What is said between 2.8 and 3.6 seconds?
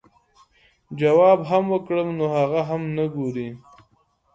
نۀ ګوري-